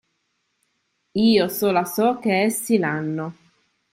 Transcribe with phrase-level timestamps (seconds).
[1.33, 3.33] Io sola so che essi l’hanno.